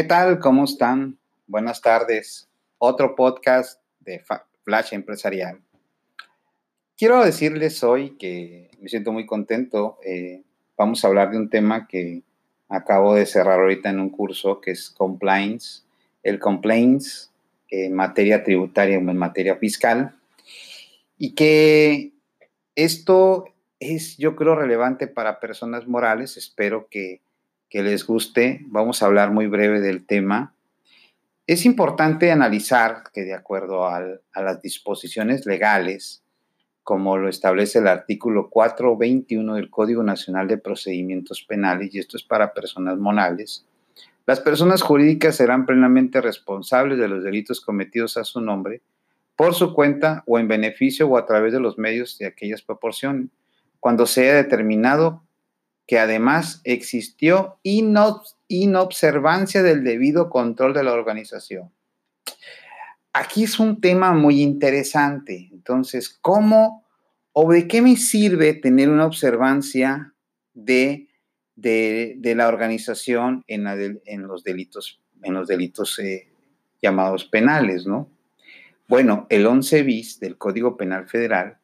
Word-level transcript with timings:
¿Qué 0.00 0.06
tal? 0.06 0.38
¿Cómo 0.38 0.64
están? 0.64 1.18
Buenas 1.46 1.82
tardes. 1.82 2.48
Otro 2.78 3.14
podcast 3.14 3.82
de 3.98 4.24
Flash 4.64 4.94
Empresarial. 4.94 5.60
Quiero 6.96 7.22
decirles 7.22 7.84
hoy 7.84 8.16
que 8.16 8.70
me 8.80 8.88
siento 8.88 9.12
muy 9.12 9.26
contento. 9.26 9.98
Eh, 10.02 10.40
vamos 10.78 11.04
a 11.04 11.08
hablar 11.08 11.30
de 11.30 11.36
un 11.36 11.50
tema 11.50 11.86
que 11.86 12.22
acabo 12.70 13.14
de 13.14 13.26
cerrar 13.26 13.60
ahorita 13.60 13.90
en 13.90 14.00
un 14.00 14.08
curso 14.08 14.62
que 14.62 14.70
es 14.70 14.88
compliance. 14.88 15.82
El 16.22 16.38
compliance 16.38 17.28
en 17.68 17.92
materia 17.92 18.42
tributaria 18.42 18.96
o 18.96 19.02
en 19.02 19.18
materia 19.18 19.56
fiscal. 19.56 20.16
Y 21.18 21.34
que 21.34 22.12
esto 22.74 23.52
es, 23.80 24.16
yo 24.16 24.34
creo, 24.34 24.54
relevante 24.54 25.08
para 25.08 25.40
personas 25.40 25.86
morales. 25.86 26.38
Espero 26.38 26.88
que 26.90 27.20
que 27.70 27.82
les 27.82 28.04
guste. 28.04 28.60
Vamos 28.66 29.02
a 29.02 29.06
hablar 29.06 29.30
muy 29.30 29.46
breve 29.46 29.80
del 29.80 30.04
tema. 30.04 30.52
Es 31.46 31.64
importante 31.64 32.30
analizar 32.30 33.04
que 33.14 33.22
de 33.22 33.34
acuerdo 33.34 33.86
a 33.86 34.02
las 34.34 34.60
disposiciones 34.60 35.46
legales, 35.46 36.22
como 36.82 37.16
lo 37.16 37.28
establece 37.28 37.78
el 37.78 37.86
artículo 37.86 38.50
421 38.50 39.54
del 39.54 39.70
Código 39.70 40.02
Nacional 40.02 40.48
de 40.48 40.58
Procedimientos 40.58 41.42
Penales, 41.42 41.94
y 41.94 41.98
esto 41.98 42.16
es 42.16 42.24
para 42.24 42.52
personas 42.52 42.98
morales, 42.98 43.64
las 44.26 44.40
personas 44.40 44.82
jurídicas 44.82 45.36
serán 45.36 45.66
plenamente 45.66 46.20
responsables 46.20 46.98
de 46.98 47.08
los 47.08 47.24
delitos 47.24 47.60
cometidos 47.60 48.16
a 48.16 48.24
su 48.24 48.40
nombre, 48.40 48.82
por 49.34 49.54
su 49.54 49.74
cuenta 49.74 50.22
o 50.26 50.38
en 50.38 50.48
beneficio 50.48 51.08
o 51.08 51.16
a 51.16 51.26
través 51.26 51.52
de 51.52 51.60
los 51.60 51.78
medios 51.78 52.18
de 52.18 52.26
aquellas 52.26 52.62
proporciones, 52.62 53.28
cuando 53.80 54.06
sea 54.06 54.34
determinado 54.34 55.24
que 55.90 55.98
además 55.98 56.60
existió 56.62 57.58
inobservancia 57.64 59.64
del 59.64 59.82
debido 59.82 60.30
control 60.30 60.72
de 60.72 60.84
la 60.84 60.92
organización. 60.92 61.72
Aquí 63.12 63.42
es 63.42 63.58
un 63.58 63.80
tema 63.80 64.12
muy 64.12 64.40
interesante. 64.40 65.48
Entonces, 65.50 66.08
¿cómo 66.08 66.86
o 67.32 67.50
de 67.50 67.66
qué 67.66 67.82
me 67.82 67.96
sirve 67.96 68.54
tener 68.54 68.88
una 68.88 69.04
observancia 69.04 70.14
de, 70.54 71.08
de, 71.56 72.34
la 72.36 72.46
organización 72.46 73.42
en, 73.48 73.66
en, 74.04 74.22
los 74.28 74.44
delitos, 74.44 75.02
en 75.24 75.34
los 75.34 75.48
delitos 75.48 75.98
eh, 75.98 76.32
llamados 76.80 77.24
penales, 77.24 77.84
¿no? 77.84 78.08
Bueno, 78.86 79.26
el 79.28 79.44
11 79.44 79.82
bis 79.82 80.20
del 80.20 80.38
Código 80.38 80.76
Penal 80.76 81.08
Federal 81.08 81.59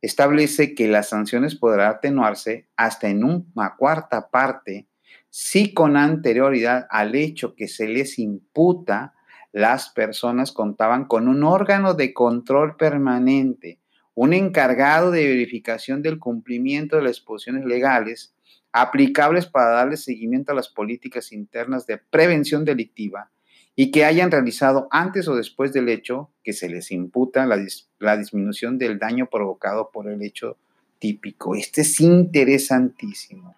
establece 0.00 0.74
que 0.74 0.88
las 0.88 1.08
sanciones 1.08 1.54
podrán 1.56 1.90
atenuarse 1.90 2.68
hasta 2.76 3.08
en 3.08 3.24
una 3.24 3.76
cuarta 3.76 4.28
parte 4.28 4.86
si 5.30 5.74
con 5.74 5.96
anterioridad 5.96 6.86
al 6.90 7.14
hecho 7.14 7.54
que 7.54 7.68
se 7.68 7.88
les 7.88 8.18
imputa 8.18 9.14
las 9.52 9.90
personas 9.90 10.52
contaban 10.52 11.04
con 11.06 11.28
un 11.28 11.42
órgano 11.42 11.94
de 11.94 12.12
control 12.12 12.76
permanente, 12.76 13.80
un 14.14 14.32
encargado 14.32 15.10
de 15.10 15.26
verificación 15.28 16.02
del 16.02 16.18
cumplimiento 16.18 16.96
de 16.96 17.02
las 17.02 17.12
exposiciones 17.12 17.64
legales 17.64 18.34
aplicables 18.72 19.46
para 19.46 19.70
darle 19.70 19.96
seguimiento 19.96 20.52
a 20.52 20.54
las 20.54 20.68
políticas 20.68 21.32
internas 21.32 21.86
de 21.86 21.98
prevención 21.98 22.64
delictiva 22.64 23.30
y 23.78 23.90
que 23.90 24.06
hayan 24.06 24.30
realizado 24.30 24.88
antes 24.90 25.28
o 25.28 25.36
después 25.36 25.74
del 25.74 25.90
hecho 25.90 26.30
que 26.42 26.54
se 26.54 26.70
les 26.70 26.90
imputa 26.90 27.46
la, 27.46 28.16
disminución 28.16 28.78
del 28.78 28.98
daño 28.98 29.26
provocado 29.26 29.90
por 29.92 30.08
el 30.08 30.22
hecho 30.22 30.56
típico. 30.98 31.54
Este 31.54 31.82
es 31.82 32.00
interesantísimo. 32.00 33.54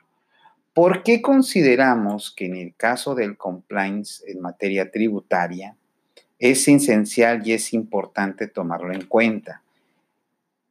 ¿Por 0.75 1.05
qué 1.05 1.23
consideramos 1.23 2.35
que 2.37 2.47
en 2.47 2.57
el 2.57 2.75
caso 2.75 3.15
del 3.15 3.37
compliance 3.37 4.29
en 4.29 4.41
materia 4.41 4.91
tributaria 4.91 5.77
es 6.41 6.67
esencial 6.67 7.47
y 7.47 7.53
es 7.53 7.73
importante 7.73 8.49
tomarlo 8.49 8.93
en 8.93 9.07
cuenta? 9.07 9.63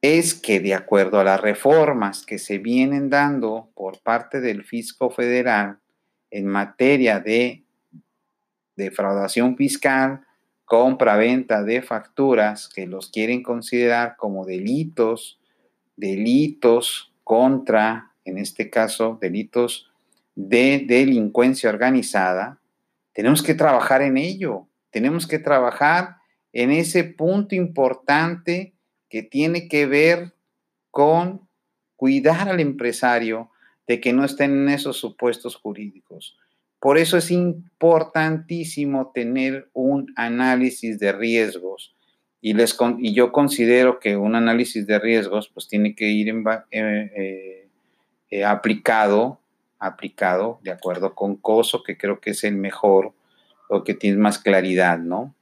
Es 0.02 0.36
que 0.36 0.60
de 0.60 0.74
acuerdo 0.74 1.22
a 1.22 1.24
las 1.24 1.40
reformas 1.40 2.26
que 2.26 2.38
se 2.38 2.58
vienen 2.58 3.10
dando 3.10 3.70
por 3.76 4.00
parte 4.00 4.42
del 4.42 4.64
fisco 4.64 5.10
federal 5.10 5.80
en 6.32 6.48
materia 6.48 7.20
de 7.20 7.64
defraudación 8.78 9.58
fiscal, 9.58 10.22
compra-venta 10.66 11.64
de 11.64 11.82
facturas 11.82 12.70
que 12.70 12.88
los 12.88 13.10
quieren 13.10 13.44
considerar 13.44 14.16
como 14.18 14.46
delitos, 14.46 15.40
delitos 15.96 17.14
contra, 17.24 18.14
en 18.24 18.38
este 18.38 18.70
caso, 18.70 19.18
delitos 19.20 19.92
de 20.36 20.86
delincuencia 20.88 21.70
organizada, 21.70 22.62
tenemos 23.14 23.42
que 23.42 23.56
trabajar 23.56 24.02
en 24.02 24.18
ello, 24.18 24.68
tenemos 24.92 25.26
que 25.26 25.40
trabajar 25.40 26.18
en 26.54 26.72
ese 26.72 27.04
punto 27.04 27.56
importante 27.56 28.74
que 29.10 29.24
tiene 29.24 29.68
que 29.68 29.86
ver 29.86 30.36
con 30.92 31.48
cuidar 31.96 32.50
al 32.50 32.60
empresario 32.60 33.50
de 33.88 34.00
que 34.00 34.14
no 34.14 34.24
estén 34.26 34.52
en 34.52 34.70
esos 34.70 34.98
supuestos 34.98 35.56
jurídicos. 35.56 36.38
Por 36.80 36.98
eso 36.98 37.18
es 37.18 37.32
importantísimo 37.32 39.12
tener 39.14 39.70
un 39.74 40.14
análisis 40.16 41.00
de 41.00 41.12
riesgos. 41.12 41.96
Y, 42.40 42.54
les, 42.54 42.78
y 43.00 43.14
yo 43.14 43.32
considero 43.32 44.00
que 44.00 44.16
un 44.16 44.36
análisis 44.36 44.86
de 44.86 45.00
riesgos 45.00 45.50
pues 45.52 45.68
tiene 45.68 45.96
que 45.96 46.10
ir 46.10 46.30
eh, 46.30 46.64
eh, 46.72 47.68
eh, 48.30 48.46
aplicado, 48.46 49.40
aplicado 49.80 50.60
de 50.64 50.72
acuerdo 50.72 51.16
con 51.16 51.36
COSO, 51.36 51.82
que 51.82 51.98
creo 51.98 52.20
que 52.20 52.32
es 52.32 52.44
el 52.44 52.56
mejor 52.56 53.14
o 53.70 53.84
que 53.84 53.96
tiene 53.96 54.18
más 54.18 54.38
claridad, 54.38 55.00
¿no? 55.00 55.34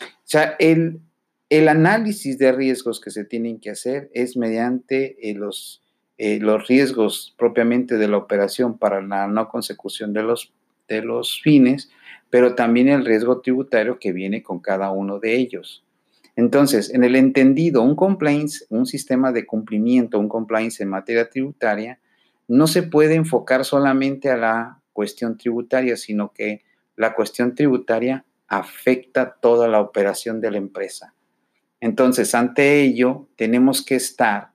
O 0.00 0.24
sea, 0.24 0.56
el, 0.58 1.00
el 1.50 1.68
análisis 1.68 2.36
de 2.36 2.50
riesgos 2.50 3.00
que 3.00 3.10
se 3.10 3.24
tienen 3.24 3.60
que 3.60 3.70
hacer 3.70 4.10
es 4.12 4.36
mediante 4.36 5.16
los, 5.36 5.82
los 6.18 6.66
riesgos 6.66 7.34
propiamente 7.38 7.96
de 7.96 8.08
la 8.08 8.16
operación 8.16 8.76
para 8.76 9.00
la 9.00 9.28
no 9.28 9.48
consecución 9.48 10.12
de 10.12 10.22
los 10.22 10.52
de 10.94 11.02
los 11.02 11.40
fines, 11.40 11.90
pero 12.30 12.54
también 12.54 12.88
el 12.88 13.04
riesgo 13.04 13.40
tributario 13.40 13.98
que 13.98 14.12
viene 14.12 14.42
con 14.42 14.60
cada 14.60 14.90
uno 14.90 15.18
de 15.18 15.36
ellos. 15.36 15.84
Entonces, 16.36 16.92
en 16.94 17.04
el 17.04 17.16
entendido, 17.16 17.82
un 17.82 17.96
compliance, 17.96 18.64
un 18.68 18.86
sistema 18.86 19.32
de 19.32 19.46
cumplimiento, 19.46 20.18
un 20.18 20.28
compliance 20.28 20.82
en 20.82 20.88
materia 20.88 21.28
tributaria, 21.28 21.98
no 22.48 22.66
se 22.66 22.82
puede 22.82 23.14
enfocar 23.14 23.64
solamente 23.64 24.30
a 24.30 24.36
la 24.36 24.80
cuestión 24.92 25.36
tributaria, 25.36 25.96
sino 25.96 26.32
que 26.32 26.62
la 26.96 27.14
cuestión 27.14 27.54
tributaria 27.54 28.24
afecta 28.48 29.36
toda 29.40 29.68
la 29.68 29.80
operación 29.80 30.40
de 30.40 30.50
la 30.50 30.58
empresa. 30.58 31.14
Entonces, 31.80 32.34
ante 32.34 32.80
ello, 32.80 33.28
tenemos 33.36 33.84
que 33.84 33.96
estar 33.96 34.50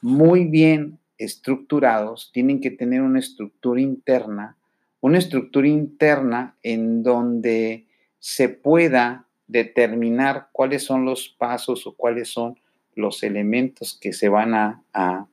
muy 0.00 0.44
bien 0.44 0.98
estructurados, 1.18 2.30
tienen 2.32 2.60
que 2.60 2.70
tener 2.70 3.02
una 3.02 3.18
estructura 3.18 3.80
interna 3.80 4.56
una 5.02 5.18
estructura 5.18 5.68
interna 5.68 6.56
en 6.62 7.02
donde 7.02 7.86
se 8.20 8.48
pueda 8.48 9.26
determinar 9.48 10.48
cuáles 10.52 10.84
son 10.84 11.04
los 11.04 11.28
pasos 11.28 11.86
o 11.86 11.94
cuáles 11.94 12.30
son 12.30 12.58
los 12.94 13.24
elementos 13.24 13.98
que 14.00 14.12
se 14.12 14.28
van 14.28 14.54
a, 14.54 15.26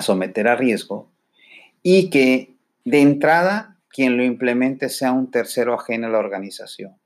someter 0.00 0.48
a 0.48 0.56
riesgo 0.56 1.10
y 1.82 2.08
que 2.10 2.54
de 2.84 3.02
entrada 3.02 3.76
quien 3.90 4.16
lo 4.16 4.24
implemente 4.24 4.88
sea 4.88 5.12
un 5.12 5.30
tercero 5.30 5.74
ajeno 5.74 6.06
a 6.06 6.10
la 6.10 6.18
organización. 6.18 6.96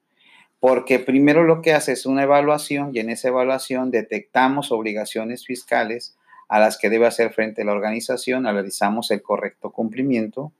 Porque 0.60 1.00
primero 1.00 1.42
lo 1.42 1.60
que 1.60 1.72
hace 1.72 1.92
es 1.92 2.06
una 2.06 2.22
evaluación 2.22 2.90
y 2.94 3.00
en 3.00 3.10
esa 3.10 3.28
evaluación 3.28 3.90
detectamos 3.90 4.70
obligaciones 4.70 5.44
fiscales 5.44 6.16
a 6.49 6.60
las 6.60 6.78
que 6.78 6.88
debe 6.88 7.06
hacer 7.06 7.32
frente 7.32 7.64
la 7.64 7.72
organización, 7.72 8.46
analizamos 8.46 9.10
el 9.10 9.22
correcto 9.22 9.72
cumplimiento, 9.72 10.52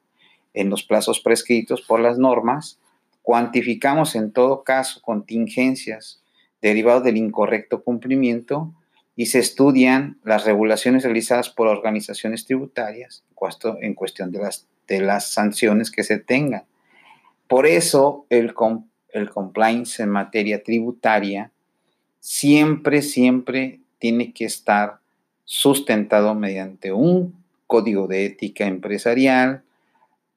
en 0.55 0.71
los 0.71 0.85
plazos 0.85 1.21
prescritos 1.21 1.83
por 1.83 2.01
las 2.01 2.19
normas, 2.19 2.79
cuantificamos 3.23 4.15
en 4.15 4.33
todo 4.33 4.63
caso 4.63 5.01
contingencias 5.03 6.23
derivadas 6.63 7.05
del 7.05 7.17
incorrecto 7.17 7.83
cumplimiento 7.83 8.73
y 9.17 9.27
se 9.27 9.39
estudian 9.39 10.19
las 10.25 10.45
regulaciones 10.45 11.05
realizadas 11.05 11.51
por 11.51 11.67
organizaciones 11.67 12.47
tributarias 12.47 13.25
en 13.81 13.95
cuestión 13.95 14.33
de 14.33 14.39
las, 14.39 14.67
de 14.89 15.01
las 15.01 15.33
sanciones 15.33 15.91
que 15.91 16.05
se 16.05 16.19
tengan. 16.19 16.65
Por 17.49 17.67
eso 17.67 18.27
el, 18.31 18.55
el 19.11 19.31
compliance 19.31 20.03
en 20.03 20.09
materia 20.09 20.63
tributaria 20.63 21.51
siempre, 22.21 23.03
siempre 23.03 23.81
tiene 23.99 24.33
que 24.33 24.47
estar 24.47 24.99
sustentado 25.45 26.35
mediante 26.35 26.93
un 26.93 27.35
código 27.67 28.07
de 28.07 28.27
ética 28.27 28.67
empresarial, 28.67 29.64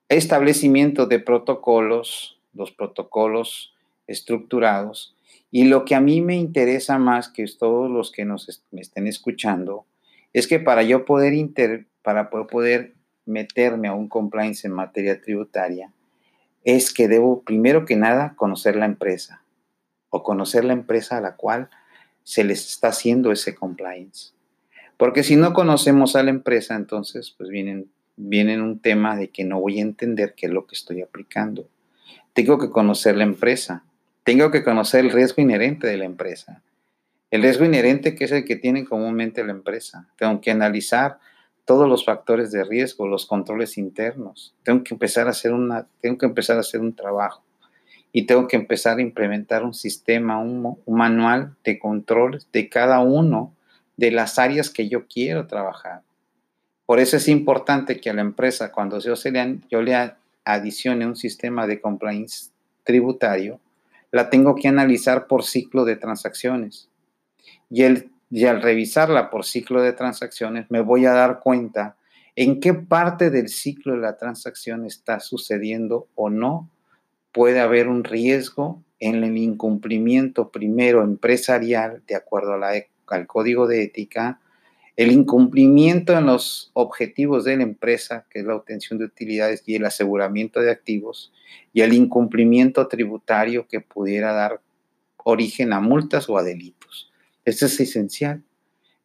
establecimiento 0.10 1.06
de 1.06 1.20
protocolos, 1.20 2.40
los 2.54 2.72
protocolos 2.72 3.74
estructurados. 4.08 5.16
Y 5.52 5.66
lo 5.66 5.86
que 5.86 5.96
a 5.96 6.02
mí 6.02 6.22
me 6.22 6.36
interesa 6.36 6.98
más 6.98 7.30
que 7.30 7.46
todos 7.58 7.90
los 7.90 8.12
que 8.12 8.26
nos 8.26 8.64
me 8.72 8.82
estén 8.82 9.08
escuchando 9.08 9.86
es 10.34 10.48
que 10.48 10.60
para 10.60 10.84
yo 10.84 11.06
poder, 11.06 11.34
inter, 11.34 11.88
para 12.02 12.30
poder 12.30 12.94
meterme 13.26 13.88
a 13.88 13.94
un 13.94 14.08
compliance 14.08 14.68
en 14.68 14.74
materia 14.74 15.22
tributaria, 15.22 15.92
es 16.64 16.94
que 16.94 17.08
debo, 17.08 17.44
primero 17.44 17.86
que 17.86 17.96
nada, 17.96 18.34
conocer 18.36 18.76
la 18.76 18.86
empresa 18.86 19.42
o 20.10 20.24
conocer 20.24 20.66
la 20.66 20.74
empresa 20.74 21.18
a 21.18 21.22
la 21.22 21.36
cual 21.36 21.70
se 22.24 22.44
les 22.44 22.68
está 22.68 22.90
haciendo 22.90 23.32
ese 23.32 23.56
compliance. 23.56 24.32
Porque 24.98 25.24
si 25.24 25.36
no 25.36 25.54
conocemos 25.54 26.16
a 26.16 26.24
la 26.24 26.30
empresa, 26.30 26.76
entonces 26.76 27.34
pues 27.38 27.50
vienen, 27.50 27.90
vienen 28.18 28.62
un 28.62 28.80
tema 28.80 29.16
de 29.16 29.30
que 29.30 29.46
no 29.46 29.62
voy 29.62 29.80
a 29.80 29.84
entender 29.84 30.34
qué 30.36 30.48
es 30.48 30.52
lo 30.52 30.68
que 30.68 30.76
estoy 30.76 31.02
aplicando. 31.02 31.70
Tengo 32.34 32.58
que 32.58 32.70
conocer 32.70 33.16
la 33.16 33.24
empresa, 33.24 33.84
tengo 34.24 34.52
que 34.52 34.64
conocer 34.64 35.06
el 35.06 35.12
riesgo 35.12 35.42
inherente 35.42 35.88
de 35.88 35.98
la 35.98 36.06
empresa. 36.06 36.62
El 37.32 37.42
riesgo 37.42 37.66
inherente 37.66 38.16
que 38.16 38.26
es 38.26 38.32
el 38.32 38.44
que 38.44 38.56
tiene 38.56 38.86
comúnmente 38.86 39.44
la 39.44 39.52
empresa. 39.52 40.08
Tengo 40.18 40.42
que 40.42 40.52
analizar 40.52 41.20
todos 41.66 41.88
los 41.90 42.06
factores 42.06 42.52
de 42.52 42.64
riesgo, 42.64 43.08
los 43.08 43.26
controles 43.26 43.78
internos. 43.78 44.56
Tengo 44.64 44.84
que 44.84 44.94
empezar 44.94 45.28
a 45.28 45.32
hacer 45.32 45.54
una, 45.54 45.88
tengo 46.02 46.18
que 46.18 46.26
empezar 46.26 46.58
a 46.58 46.62
hacer 46.62 46.80
un 46.80 46.96
trabajo 46.96 47.44
y 48.14 48.26
tengo 48.26 48.48
que 48.48 48.56
empezar 48.56 48.98
a 48.98 49.02
implementar 49.02 49.64
un 49.64 49.74
sistema, 49.74 50.40
un, 50.40 50.78
manual 50.88 51.56
de 51.64 51.78
controles 51.78 52.48
de 52.52 52.70
cada 52.70 53.00
uno 53.00 53.54
de 53.98 54.12
las 54.12 54.40
áreas 54.40 54.70
que 54.70 54.88
yo 54.88 55.08
quiero 55.08 55.48
trabajar. 55.48 56.04
Por 56.88 57.02
eso 57.02 57.18
es 57.18 57.28
importante 57.28 58.00
que 58.00 58.10
a 58.10 58.14
la 58.14 58.22
empresa, 58.22 58.72
cuando 58.72 59.00
yo, 59.00 59.18
se 59.18 59.30
le, 59.30 59.60
adicione 60.46 61.06
un 61.06 61.18
sistema 61.18 61.68
de 61.68 61.82
compliance 61.82 62.52
tributario, 62.86 63.60
la 64.10 64.30
tengo 64.30 64.56
que 64.56 64.70
analizar 64.70 65.28
por 65.28 65.44
ciclo 65.44 65.84
de 65.84 65.98
transacciones. 65.98 66.88
Y 67.70 67.84
al 67.84 68.62
revisarla 68.62 69.30
por 69.30 69.44
ciclo 69.44 69.82
de 69.82 69.92
transacciones 69.92 70.68
me 70.72 70.80
voy 70.80 71.06
a 71.06 71.12
dar 71.12 71.42
cuenta 71.42 71.98
en 72.38 72.62
qué 72.62 72.74
parte 72.74 73.32
del 73.32 73.50
ciclo 73.50 73.92
de 73.92 74.00
la 74.00 74.16
transacción 74.16 74.86
está 74.86 75.20
sucediendo 75.20 76.08
o 76.16 76.30
no. 76.30 76.70
Puede 77.34 77.60
haber 77.60 77.90
un 77.90 78.06
riesgo 78.06 78.82
en 79.00 79.26
el 79.26 79.38
incumplimiento 79.38 80.52
primero 80.52 81.04
empresarial, 81.04 82.02
de 82.08 82.16
acuerdo 82.16 82.54
al 83.08 83.28
código 83.28 83.68
de 83.68 83.84
ética, 83.84 84.40
el 84.98 85.12
incumplimiento 85.12 86.18
en 86.18 86.26
los 86.26 86.72
objetivos 86.74 87.46
de 87.46 87.56
la 87.56 87.64
empresa, 87.64 88.26
que 88.32 88.40
es 88.40 88.46
la 88.46 88.56
obtención 88.56 88.98
de 88.98 89.06
utilidades 89.06 89.62
y 89.68 89.76
el 89.76 89.86
aseguramiento 89.86 90.60
de 90.60 90.72
activos, 90.72 91.32
y 91.72 91.82
el 91.82 91.94
incumplimiento 91.94 92.88
tributario 92.88 93.68
que 93.68 93.80
pudiera 93.80 94.34
dar 94.34 94.60
origen 95.18 95.72
a 95.72 95.80
multas 95.80 96.28
o 96.30 96.38
a 96.38 96.44
delitos. 96.44 97.12
Eso 97.46 97.68
es 97.68 97.80
esencial. 97.80 98.44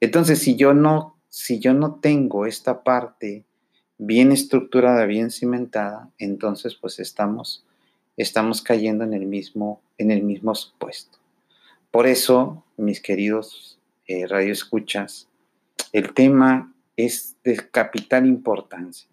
Entonces, 0.00 0.38
si 0.38 0.56
yo 0.56 0.72
no, 0.72 1.18
si 1.28 1.58
yo 1.58 1.74
no 1.74 1.96
tengo 1.96 2.46
esta 2.46 2.82
parte 2.82 3.44
bien 3.98 4.32
estructurada, 4.32 5.04
bien 5.04 5.30
cimentada, 5.30 6.10
entonces 6.18 6.74
pues 6.74 7.00
estamos, 7.00 7.66
estamos 8.16 8.62
cayendo 8.62 9.04
en 9.04 9.12
el 9.12 9.26
mismo, 9.26 9.82
en 9.98 10.10
el 10.10 10.22
mismo 10.22 10.54
supuesto. 10.54 11.18
Por 11.90 12.06
eso, 12.06 12.64
mis 12.78 13.00
queridos 13.00 13.78
eh, 14.06 14.26
radioescuchas, 14.26 15.28
el 15.92 16.14
tema 16.14 16.72
es 16.96 17.36
de 17.44 17.56
capital 17.56 18.26
importancia. 18.26 19.08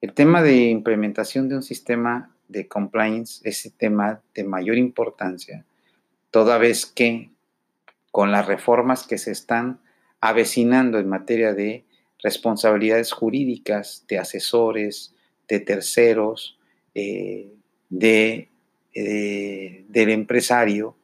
El 0.00 0.12
tema 0.12 0.42
de 0.42 0.68
implementación 0.68 1.48
de 1.48 1.56
un 1.56 1.62
sistema 1.62 2.34
de 2.48 2.68
compliance 2.68 3.40
es 3.48 3.64
el 3.66 3.72
tema 3.72 4.20
de 4.34 4.44
mayor 4.44 4.76
importancia, 4.76 5.64
toda 6.30 6.58
vez 6.58 6.86
que 6.86 7.30
con 8.10 8.30
las 8.30 8.46
reformas 8.46 9.06
que 9.06 9.18
se 9.18 9.32
están 9.32 9.80
avecinando 10.20 10.98
en 10.98 11.08
materia 11.08 11.52
de 11.52 11.84
responsabilidades 12.22 13.12
jurídicas 13.12 14.04
de 14.08 14.18
asesores, 14.18 15.14
de 15.48 15.60
terceros, 15.60 16.58
eh, 16.94 17.52
de, 17.88 18.48
eh, 18.94 19.84
del 19.88 20.10
empresario, 20.10 20.96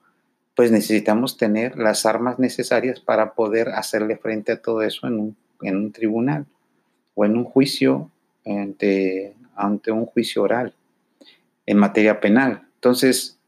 pues 0.61 0.71
necesitamos 0.71 1.39
tener 1.39 1.79
las 1.79 2.05
armas 2.05 2.39
necesarias 2.39 3.01
para 3.01 3.33
poder 3.33 3.71
hacerle 3.71 4.19
frente 4.19 4.53
a 4.53 4.61
todo 4.61 4.83
eso 4.83 5.07
en 5.07 5.15
un, 5.15 5.37
en 5.63 5.75
un 5.75 5.91
tribunal 5.91 6.45
o 7.15 7.25
en 7.25 7.39
un 7.39 7.45
juicio 7.45 8.11
ante, 8.45 9.35
ante 9.57 9.91
un 9.91 10.05
juicio 10.05 10.43
oral 10.43 10.75
en 11.65 11.79
materia 11.79 12.21
penal. 12.21 12.69
Entonces, 12.75 13.39